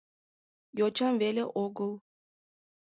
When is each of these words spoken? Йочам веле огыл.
Йочам 0.79 1.13
веле 1.21 1.43
огыл. 1.63 1.91